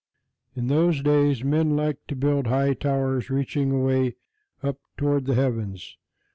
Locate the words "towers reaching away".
2.73-4.15